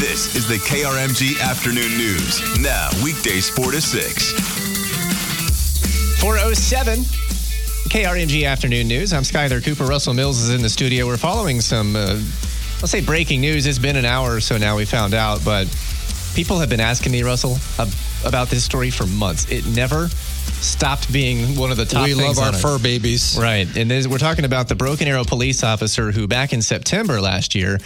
This 0.00 0.34
is 0.34 0.48
the 0.48 0.56
KRMG 0.56 1.38
Afternoon 1.42 1.98
News. 1.98 2.40
Now, 2.58 2.88
weekdays 3.04 3.50
4 3.50 3.70
to 3.72 3.82
6. 3.82 4.32
407 6.22 7.00
KRMG 7.90 8.46
Afternoon 8.46 8.88
News. 8.88 9.12
I'm 9.12 9.24
Skyler 9.24 9.62
Cooper. 9.62 9.84
Russell 9.84 10.14
Mills 10.14 10.40
is 10.40 10.54
in 10.54 10.62
the 10.62 10.70
studio. 10.70 11.06
We're 11.06 11.18
following 11.18 11.60
some, 11.60 11.96
uh, 11.96 12.18
let's 12.80 12.90
say, 12.90 13.02
breaking 13.02 13.42
news. 13.42 13.66
It's 13.66 13.78
been 13.78 13.96
an 13.96 14.06
hour 14.06 14.36
or 14.36 14.40
so 14.40 14.56
now 14.56 14.74
we 14.74 14.86
found 14.86 15.12
out, 15.12 15.44
but 15.44 15.68
people 16.34 16.58
have 16.58 16.68
been 16.68 16.80
asking 16.80 17.12
me, 17.12 17.22
Russell, 17.22 17.56
ab- 17.78 17.92
about 18.24 18.48
this 18.48 18.64
story 18.64 18.90
for 18.90 19.06
months. 19.06 19.50
It 19.50 19.66
never 19.66 20.08
stopped 20.08 21.12
being 21.12 21.56
one 21.56 21.70
of 21.70 21.76
the 21.76 21.84
top 21.84 22.04
we 22.04 22.14
things 22.14 22.38
love 22.38 22.46
our 22.46 22.54
it. 22.54 22.60
fur 22.60 22.78
babies. 22.78 23.38
Right. 23.40 23.66
And 23.76 23.90
this, 23.90 24.06
we're 24.06 24.18
talking 24.18 24.44
about 24.44 24.68
the 24.68 24.74
Broken 24.74 25.08
Arrow 25.08 25.24
police 25.24 25.64
officer 25.64 26.12
who, 26.12 26.26
back 26.26 26.52
in 26.52 26.62
September 26.62 27.20
last 27.20 27.54
year, 27.54 27.78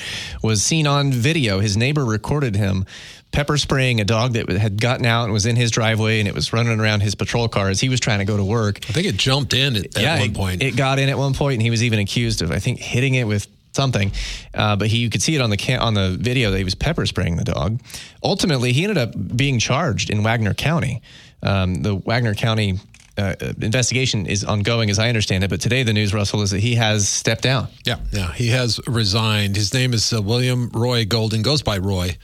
was 0.43 0.63
seen 0.63 0.87
on 0.87 1.13
video. 1.13 1.61
His 1.61 1.77
neighbor 1.77 2.05
recorded 2.05 2.57
him 2.57 2.85
pepper 3.33 3.59
spraying 3.59 4.01
a 4.01 4.05
dog 4.05 4.35
that 4.35 4.49
had 4.49 4.81
gotten 4.81 5.05
out 5.05 5.25
and 5.25 5.33
was 5.33 5.45
in 5.45 5.57
his 5.57 5.73
driveway 5.73 6.21
and 6.21 6.29
it 6.29 6.35
was 6.35 6.53
running 6.53 6.79
around 6.79 7.01
his 7.01 7.17
patrol 7.17 7.49
car 7.49 7.69
as 7.69 7.81
he 7.81 7.89
was 7.89 7.99
trying 7.99 8.21
to 8.21 8.25
go 8.25 8.37
to 8.37 8.45
work. 8.45 8.79
I 8.89 8.93
think 8.93 9.09
it 9.09 9.17
jumped 9.17 9.55
in 9.55 9.75
at, 9.77 9.99
at 9.99 10.21
one 10.21 10.31
it, 10.31 10.35
point. 10.35 10.63
It 10.63 10.77
got 10.77 11.01
in 11.01 11.09
at 11.09 11.19
one 11.19 11.35
point 11.35 11.55
and 11.55 11.63
he 11.63 11.71
was 11.71 11.83
even 11.83 11.99
accused 11.99 12.43
of, 12.43 12.53
I 12.53 12.61
think, 12.61 12.79
hitting 12.79 13.15
it 13.15 13.25
with 13.25 13.49
something. 13.75 14.13
Uh, 14.53 14.77
but 14.77 14.89
he, 14.89 14.99
you 14.99 15.11
could 15.11 15.23
see 15.23 15.35
it 15.35 15.41
on 15.41 15.51
the 15.51 15.77
on 15.77 15.95
the 15.95 16.17
video 16.19 16.51
that 16.51 16.59
he 16.59 16.65
was 16.65 16.75
pepper 16.75 17.07
spraying 17.07 17.37
the 17.37 17.45
dog. 17.45 17.81
Ultimately, 18.23 18.73
he 18.73 18.85
ended 18.85 18.99
up 18.99 19.15
being 19.37 19.59
charged 19.59 20.11
in 20.11 20.23
Wagoner 20.23 20.55
County. 20.55 21.03
Um, 21.43 21.83
the 21.83 21.95
Wagoner 21.95 22.35
County 22.35 22.79
uh, 23.17 23.35
investigation 23.61 24.27
is 24.27 24.45
ongoing, 24.45 24.91
as 24.91 24.99
I 24.99 25.09
understand 25.09 25.45
it. 25.45 25.51
But 25.51 25.61
today, 25.61 25.83
the 25.83 25.93
news, 25.93 26.13
Russell, 26.13 26.43
is 26.43 26.51
that 26.51 26.61
he 26.61 26.75
has 26.77 27.09
stepped 27.09 27.43
down. 27.43 27.69
yeah, 27.85 27.99
yeah. 28.11 28.33
He 28.33 28.49
has 28.49 28.81
resigned. 28.87 29.57
His 29.57 29.73
name 29.73 29.93
is 29.93 30.13
uh, 30.13 30.21
William 30.21 30.71
Roy 30.73 31.05
Golden. 31.05 31.43
Goes 31.43 31.63
by 31.63 31.79
Roy, 31.79 32.17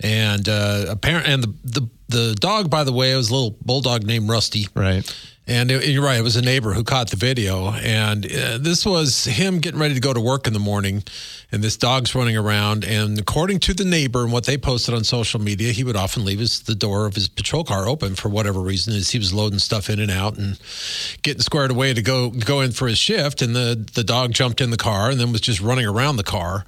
and 0.00 0.48
uh, 0.48 0.86
apparent. 0.88 1.28
And 1.28 1.42
the, 1.42 1.54
the 1.64 1.88
the 2.08 2.34
dog, 2.38 2.70
by 2.70 2.84
the 2.84 2.92
way, 2.92 3.14
was 3.16 3.30
a 3.30 3.34
little 3.34 3.56
bulldog 3.64 4.04
named 4.04 4.28
Rusty. 4.28 4.68
Right. 4.74 5.04
And 5.48 5.70
it- 5.70 5.88
you're 5.90 6.02
right. 6.04 6.18
It 6.18 6.22
was 6.22 6.34
a 6.36 6.42
neighbor 6.42 6.72
who 6.74 6.82
caught 6.82 7.10
the 7.10 7.16
video, 7.16 7.70
and 7.72 8.26
uh, 8.26 8.58
this 8.58 8.84
was 8.84 9.24
him 9.26 9.60
getting 9.60 9.78
ready 9.78 9.94
to 9.94 10.00
go 10.00 10.12
to 10.12 10.20
work 10.20 10.48
in 10.48 10.52
the 10.52 10.58
morning, 10.58 11.04
and 11.52 11.62
this 11.62 11.76
dog's 11.76 12.16
running 12.16 12.36
around. 12.36 12.84
And 12.84 13.16
according 13.20 13.60
to 13.60 13.72
the 13.74 13.84
neighbor 13.84 14.24
and 14.24 14.32
what 14.32 14.44
they 14.46 14.58
posted 14.58 14.92
on 14.94 15.04
social 15.04 15.40
media, 15.40 15.70
he 15.70 15.84
would 15.84 15.94
often 15.94 16.24
leave 16.24 16.40
his 16.40 16.60
the 16.62 16.74
door 16.74 17.06
of 17.06 17.14
his 17.14 17.28
patrol 17.28 17.62
car 17.62 17.86
open 17.86 18.16
for 18.16 18.28
whatever 18.28 18.58
reason, 18.58 18.92
as 18.94 19.10
he 19.10 19.18
was 19.18 19.32
loading 19.32 19.60
stuff 19.60 19.88
in 19.88 20.00
and 20.00 20.10
out 20.10 20.36
and 20.36 20.58
getting 21.22 21.42
squared 21.42 21.70
away 21.70 21.94
to 21.94 22.02
go 22.02 22.30
go 22.30 22.60
in 22.60 22.72
for 22.72 22.88
his 22.88 22.98
shift. 22.98 23.40
And 23.40 23.54
the 23.54 23.86
the 23.94 24.02
dog 24.02 24.32
jumped 24.32 24.60
in 24.60 24.70
the 24.70 24.76
car 24.76 25.10
and 25.10 25.20
then 25.20 25.30
was 25.30 25.40
just 25.42 25.60
running 25.60 25.86
around 25.86 26.16
the 26.16 26.24
car. 26.24 26.64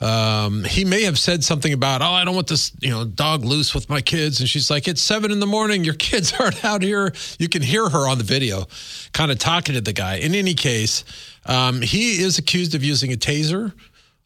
Um, 0.00 0.64
he 0.64 0.84
may 0.84 1.04
have 1.04 1.18
said 1.18 1.42
something 1.42 1.72
about, 1.72 2.02
oh, 2.02 2.06
I 2.06 2.24
don't 2.24 2.34
want 2.34 2.48
this, 2.48 2.72
you 2.80 2.90
know, 2.90 3.04
dog 3.04 3.44
loose 3.44 3.74
with 3.74 3.88
my 3.88 4.02
kids. 4.02 4.40
And 4.40 4.48
she's 4.48 4.70
like, 4.70 4.86
it's 4.88 5.00
seven 5.00 5.30
in 5.30 5.40
the 5.40 5.46
morning. 5.46 5.84
Your 5.84 5.94
kids 5.94 6.32
aren't 6.38 6.64
out 6.64 6.82
here. 6.82 7.14
You 7.38 7.48
can 7.48 7.62
hear 7.62 7.88
her 7.88 8.08
on 8.08 8.18
the 8.18 8.24
video 8.24 8.66
kind 9.12 9.30
of 9.30 9.38
talking 9.38 9.74
to 9.74 9.80
the 9.80 9.94
guy. 9.94 10.16
In 10.16 10.34
any 10.34 10.54
case, 10.54 11.04
um, 11.46 11.80
he 11.80 12.22
is 12.22 12.38
accused 12.38 12.74
of 12.74 12.84
using 12.84 13.12
a 13.12 13.16
taser 13.16 13.72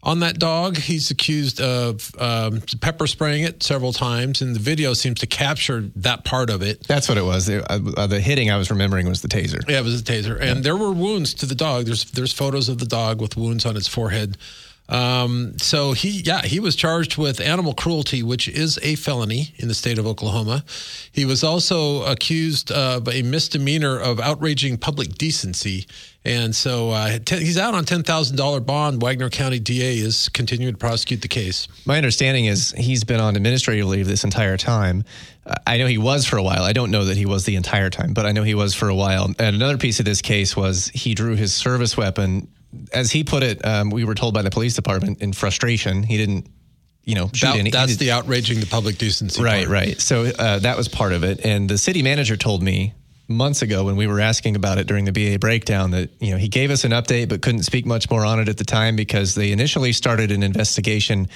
on 0.03 0.21
that 0.21 0.39
dog. 0.39 0.77
He's 0.77 1.11
accused 1.11 1.61
of 1.61 2.11
um, 2.19 2.63
pepper 2.81 3.07
spraying 3.07 3.45
it 3.45 3.63
several 3.63 3.93
times. 3.93 4.43
And 4.43 4.55
the 4.57 4.61
video 4.61 4.95
seems 4.95 5.21
to 5.21 5.27
capture 5.27 5.91
that 5.97 6.25
part 6.25 6.51
of 6.51 6.63
it. 6.63 6.87
That's 6.89 7.09
what 7.09 7.19
it 7.19 7.25
was. 7.25 7.47
The, 7.47 7.65
uh, 7.71 8.07
the 8.07 8.21
hitting 8.21 8.51
I 8.51 8.57
was 8.57 8.71
remembering 8.71 9.09
was 9.09 9.23
the 9.23 9.29
taser. 9.29 9.67
Yeah, 9.69 9.79
it 9.79 9.85
was 9.85 10.01
a 10.01 10.05
taser, 10.05 10.41
and 10.41 10.65
there 10.65 10.77
were 10.77 10.93
wounds 10.93 11.35
to 11.35 11.47
the 11.47 11.55
dog. 11.55 11.85
There's 11.85 12.11
there's 12.11 12.33
photos 12.33 12.69
of 12.69 12.79
the 12.79 12.87
dog 12.87 13.21
with 13.21 13.37
wounds 13.37 13.67
on 13.67 13.77
its 13.77 13.89
forehead. 13.89 14.37
Um, 14.91 15.57
so 15.59 15.93
he, 15.93 16.23
yeah, 16.23 16.43
he 16.43 16.59
was 16.59 16.75
charged 16.75 17.17
with 17.17 17.41
animal 17.41 17.75
cruelty, 17.75 18.23
which 18.23 18.49
is 18.49 18.79
a 18.83 18.97
felony 18.97 19.55
in 19.57 19.69
the 19.69 19.75
state 19.75 19.99
of 19.99 20.07
Oklahoma. 20.07 20.65
He 21.13 21.25
was 21.25 21.45
also 21.45 22.03
accused 22.03 22.73
of 22.73 23.09
a 23.09 23.23
misdemeanor 23.23 23.99
of 23.99 24.19
outraging 24.19 24.79
public 24.79 25.15
decency, 25.15 25.87
and 26.25 26.55
so 26.55 26.91
uh, 26.91 27.19
ten, 27.21 27.41
he's 27.41 27.57
out 27.57 27.75
on 27.75 27.85
ten 27.85 28.03
thousand 28.03 28.37
dollar 28.37 28.61
bond. 28.61 29.01
Wagoner 29.01 29.31
County 29.31 29.61
DA 29.61 29.99
is 29.99 30.29
continuing 30.29 30.75
to 30.75 30.79
prosecute 30.79 31.23
the 31.23 31.29
case. 31.29 31.69
My 31.87 31.97
understanding 31.97 32.47
is 32.47 32.73
he's 32.73 33.05
been 33.05 33.21
on 33.21 33.37
administrative 33.37 33.87
leave 33.87 34.09
this 34.09 34.25
entire 34.25 34.57
time. 34.57 35.05
I 35.67 35.79
know 35.79 35.87
he 35.87 35.99
was 35.99 36.27
for 36.27 36.37
a 36.37 36.43
while. 36.43 36.63
I 36.63 36.73
don't 36.73 36.91
know 36.91 37.07
that 37.07 37.17
he 37.17 37.27
was 37.27 37.45
the 37.45 37.57
entire 37.57 37.91
time, 37.91 38.13
but 38.13 38.27
I 38.27 38.33
know 38.33 38.43
he 38.43 38.55
was 38.55 38.75
for 38.75 38.89
a 38.89 38.95
while. 38.95 39.25
And 39.25 39.57
another 39.57 39.79
piece 39.79 39.99
of 39.99 40.05
this 40.05 40.21
case 40.21 40.57
was 40.57 40.89
he 40.89 41.15
drew 41.15 41.37
his 41.37 41.55
service 41.55 41.97
weapon. 41.97 42.49
As 42.93 43.11
he 43.11 43.25
put 43.25 43.43
it, 43.43 43.65
um, 43.65 43.91
we 43.91 44.05
were 44.05 44.15
told 44.15 44.35
by 44.35 44.43
the 44.43 44.51
police 44.51 44.75
department 44.75 45.21
in 45.23 45.33
frustration. 45.33 46.03
He 46.03 46.17
didn't, 46.17 46.47
you 47.05 47.15
know, 47.17 47.29
shoot 47.33 47.47
That- 47.47 47.57
any. 47.59 47.71
that's 47.71 47.97
the 47.97 48.13
outraging 48.13 48.61
the 48.61 48.67
public 48.67 48.97
decency. 48.99 49.43
Right, 49.43 49.67
part. 49.67 49.69
right. 49.69 50.01
So 50.01 50.27
uh, 50.27 50.59
that 50.61 50.77
was 50.77 50.87
part 50.89 51.13
of 51.13 51.25
it. 51.25 51.45
And 51.45 51.69
the 51.69 51.79
city 51.79 52.03
manager 52.03 52.37
told 52.37 52.63
me 52.63 52.95
months 53.27 53.63
ago 53.63 53.85
when 53.85 53.95
we 53.97 54.07
were 54.09 54.19
asking 54.21 54.57
about 54.57 54.79
it 54.79 54.87
during 54.89 55.05
the 55.05 55.13
BA 55.13 55.39
breakdown 55.39 55.93
that 55.93 56.11
you 56.21 56.33
know 56.33 56.37
he 56.37 56.49
gave 56.49 56.69
us 56.73 56.83
an 56.83 56.91
update 56.91 57.29
but 57.29 57.41
couldn't 57.41 57.63
speak 57.63 57.87
much 57.87 58.11
more 58.11 58.25
on 58.25 58.41
it 58.41 58.49
at 58.49 58.57
the 58.57 58.65
time 58.65 58.97
because 58.97 59.37
they 59.37 59.53
initially 59.53 59.93
started 59.93 60.33
an 60.33 60.43
investigation 60.43 61.29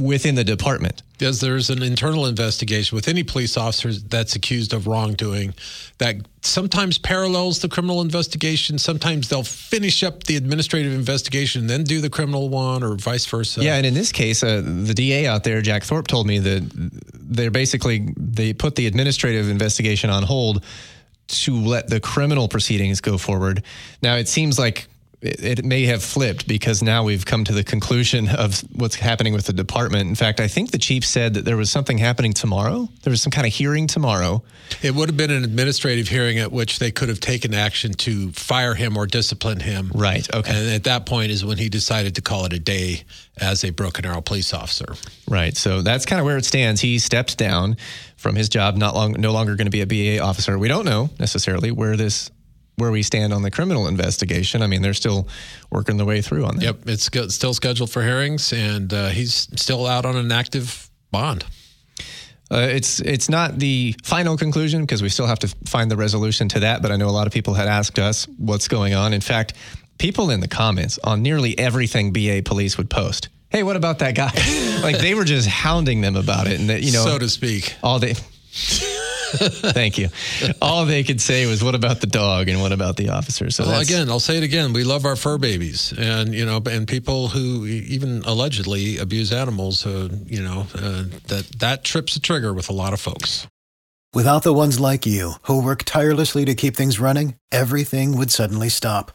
within 0.00 0.34
the 0.34 0.44
department. 0.44 1.02
Because 1.12 1.40
there's 1.40 1.70
an 1.70 1.82
internal 1.82 2.26
investigation 2.26 2.96
with 2.96 3.06
any 3.06 3.22
police 3.22 3.56
officer 3.56 3.92
that's 3.92 4.34
accused 4.34 4.72
of 4.72 4.86
wrongdoing 4.86 5.54
that 5.98 6.16
sometimes 6.40 6.98
parallels 6.98 7.60
the 7.60 7.68
criminal 7.68 8.00
investigation. 8.00 8.78
Sometimes 8.78 9.28
they'll 9.28 9.44
finish 9.44 10.02
up 10.02 10.24
the 10.24 10.36
administrative 10.36 10.92
investigation 10.92 11.60
and 11.60 11.70
then 11.70 11.84
do 11.84 12.00
the 12.00 12.10
criminal 12.10 12.48
one, 12.48 12.82
or 12.82 12.96
vice 12.96 13.26
versa. 13.26 13.62
Yeah, 13.62 13.76
and 13.76 13.86
in 13.86 13.94
this 13.94 14.10
case, 14.10 14.42
uh, 14.42 14.62
the 14.64 14.94
DA 14.94 15.26
out 15.26 15.44
there, 15.44 15.62
Jack 15.62 15.84
Thorp, 15.84 16.08
told 16.08 16.26
me 16.26 16.38
that 16.40 16.90
they're 17.14 17.52
basically 17.52 18.12
they 18.16 18.52
put 18.52 18.74
the 18.74 18.86
administrative 18.86 19.48
investigation 19.48 20.10
on 20.10 20.24
hold 20.24 20.64
to 21.28 21.54
let 21.54 21.88
the 21.88 22.00
criminal 22.00 22.48
proceedings 22.48 23.00
go 23.00 23.16
forward. 23.16 23.62
Now 24.02 24.16
it 24.16 24.28
seems 24.28 24.58
like 24.58 24.88
it, 25.22 25.58
it 25.58 25.64
may 25.64 25.84
have 25.84 26.02
flipped 26.02 26.46
because 26.48 26.82
now 26.82 27.04
we've 27.04 27.24
come 27.24 27.44
to 27.44 27.52
the 27.52 27.64
conclusion 27.64 28.28
of 28.28 28.60
what's 28.72 28.96
happening 28.96 29.32
with 29.32 29.46
the 29.46 29.52
department. 29.52 30.08
In 30.08 30.14
fact, 30.14 30.40
I 30.40 30.48
think 30.48 30.72
the 30.72 30.78
chief 30.78 31.04
said 31.04 31.34
that 31.34 31.44
there 31.44 31.56
was 31.56 31.70
something 31.70 31.98
happening 31.98 32.32
tomorrow. 32.32 32.88
There 33.02 33.10
was 33.10 33.22
some 33.22 33.30
kind 33.30 33.46
of 33.46 33.52
hearing 33.52 33.86
tomorrow. 33.86 34.42
It 34.82 34.94
would 34.94 35.08
have 35.08 35.16
been 35.16 35.30
an 35.30 35.44
administrative 35.44 36.08
hearing 36.08 36.38
at 36.38 36.50
which 36.50 36.78
they 36.78 36.90
could 36.90 37.08
have 37.08 37.20
taken 37.20 37.54
action 37.54 37.94
to 37.94 38.32
fire 38.32 38.74
him 38.74 38.96
or 38.96 39.06
discipline 39.06 39.60
him. 39.60 39.90
Right. 39.94 40.28
Okay. 40.34 40.50
And 40.50 40.70
at 40.70 40.84
that 40.84 41.06
point 41.06 41.30
is 41.30 41.44
when 41.44 41.58
he 41.58 41.68
decided 41.68 42.16
to 42.16 42.22
call 42.22 42.44
it 42.44 42.52
a 42.52 42.58
day 42.58 43.04
as 43.38 43.64
a 43.64 43.70
Broken 43.70 44.04
Arrow 44.04 44.20
police 44.20 44.52
officer. 44.52 44.94
Right. 45.28 45.56
So 45.56 45.82
that's 45.82 46.04
kind 46.04 46.20
of 46.20 46.26
where 46.26 46.36
it 46.36 46.44
stands. 46.44 46.80
He 46.80 46.98
stepped 46.98 47.38
down 47.38 47.76
from 48.16 48.34
his 48.34 48.48
job, 48.48 48.76
not 48.76 48.94
long, 48.94 49.12
no 49.12 49.32
longer 49.32 49.56
going 49.56 49.70
to 49.70 49.70
be 49.70 49.80
a 49.80 50.18
BA 50.18 50.22
officer. 50.22 50.58
We 50.58 50.68
don't 50.68 50.84
know 50.84 51.10
necessarily 51.18 51.70
where 51.70 51.96
this, 51.96 52.30
where 52.76 52.90
we 52.90 53.02
stand 53.02 53.32
on 53.32 53.42
the 53.42 53.50
criminal 53.50 53.86
investigation. 53.86 54.62
I 54.62 54.66
mean, 54.66 54.82
they're 54.82 54.94
still 54.94 55.28
working 55.70 55.96
their 55.96 56.06
way 56.06 56.22
through 56.22 56.44
on 56.44 56.56
that. 56.56 56.64
Yep, 56.64 56.76
it's 56.86 57.34
still 57.34 57.54
scheduled 57.54 57.90
for 57.90 58.02
hearings, 58.02 58.52
and 58.52 58.92
uh, 58.92 59.08
he's 59.08 59.48
still 59.56 59.86
out 59.86 60.06
on 60.06 60.16
an 60.16 60.32
active 60.32 60.90
bond. 61.10 61.44
Uh, 62.50 62.68
it's 62.70 63.00
it's 63.00 63.30
not 63.30 63.58
the 63.58 63.94
final 64.02 64.36
conclusion 64.36 64.82
because 64.82 65.02
we 65.02 65.08
still 65.08 65.26
have 65.26 65.38
to 65.38 65.48
find 65.64 65.90
the 65.90 65.96
resolution 65.96 66.48
to 66.48 66.60
that. 66.60 66.82
But 66.82 66.92
I 66.92 66.96
know 66.96 67.08
a 67.08 67.10
lot 67.10 67.26
of 67.26 67.32
people 67.32 67.54
had 67.54 67.66
asked 67.66 67.98
us 67.98 68.26
what's 68.36 68.68
going 68.68 68.92
on. 68.92 69.14
In 69.14 69.22
fact, 69.22 69.54
people 69.98 70.30
in 70.30 70.40
the 70.40 70.48
comments 70.48 70.98
on 71.02 71.22
nearly 71.22 71.58
everything 71.58 72.12
BA 72.12 72.42
police 72.44 72.76
would 72.76 72.90
post. 72.90 73.30
Hey, 73.48 73.62
what 73.62 73.76
about 73.76 74.00
that 74.00 74.14
guy? 74.14 74.32
like 74.82 74.98
they 74.98 75.14
were 75.14 75.24
just 75.24 75.48
hounding 75.48 76.00
them 76.02 76.16
about 76.16 76.46
it, 76.46 76.60
and 76.60 76.68
that, 76.68 76.82
you 76.82 76.92
know, 76.92 77.04
so 77.04 77.18
to 77.18 77.28
speak. 77.28 77.76
all 77.82 77.98
they. 77.98 78.14
Thank 79.72 79.98
you. 79.98 80.08
All 80.60 80.84
they 80.84 81.02
could 81.02 81.20
say 81.20 81.46
was, 81.46 81.64
"What 81.64 81.74
about 81.74 82.00
the 82.00 82.06
dog?" 82.06 82.48
and 82.48 82.60
"What 82.60 82.72
about 82.72 82.96
the 82.96 83.08
officer?" 83.08 83.50
So 83.50 83.64
Well, 83.64 83.80
again, 83.80 84.10
I'll 84.10 84.20
say 84.20 84.36
it 84.36 84.42
again. 84.42 84.72
We 84.72 84.84
love 84.84 85.04
our 85.06 85.16
fur 85.16 85.38
babies, 85.38 85.92
and 85.96 86.34
you 86.34 86.44
know, 86.44 86.60
and 86.70 86.86
people 86.86 87.28
who 87.28 87.66
even 87.66 88.22
allegedly 88.24 88.98
abuse 88.98 89.32
animals. 89.32 89.86
Uh, 89.86 90.08
you 90.26 90.42
know, 90.42 90.66
uh, 90.74 91.04
that 91.28 91.46
that 91.58 91.84
trips 91.84 92.14
the 92.14 92.20
trigger 92.20 92.52
with 92.52 92.68
a 92.68 92.72
lot 92.72 92.92
of 92.92 93.00
folks. 93.00 93.46
Without 94.14 94.42
the 94.42 94.52
ones 94.52 94.78
like 94.78 95.06
you, 95.06 95.34
who 95.44 95.62
work 95.62 95.84
tirelessly 95.84 96.44
to 96.44 96.54
keep 96.54 96.76
things 96.76 97.00
running, 97.00 97.36
everything 97.50 98.14
would 98.18 98.30
suddenly 98.30 98.68
stop. 98.68 99.12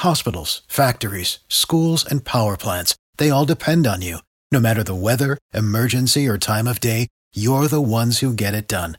Hospitals, 0.00 0.60
factories, 0.68 1.38
schools, 1.48 2.04
and 2.04 2.26
power 2.26 2.58
plants, 2.58 2.94
they 3.16 3.30
all 3.30 3.46
depend 3.46 3.86
on 3.86 4.02
you. 4.02 4.18
No 4.52 4.60
matter 4.60 4.82
the 4.82 4.94
weather, 4.94 5.38
emergency, 5.54 6.28
or 6.28 6.36
time 6.36 6.68
of 6.68 6.78
day, 6.78 7.08
you're 7.34 7.68
the 7.68 7.80
ones 7.80 8.18
who 8.18 8.34
get 8.34 8.52
it 8.52 8.68
done. 8.68 8.98